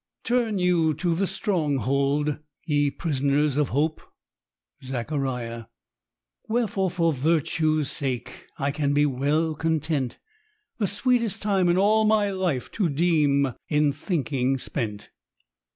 [0.23, 3.99] 'Tom yon to the strong hold, ye prisoners of h(^.'*
[4.83, 5.67] Zscbariah.
[6.47, 10.17] Wherefore, for yirtoe's sake I can he well content
[10.79, 15.11] The sweetest time in all my lifd To deem in thinking spent."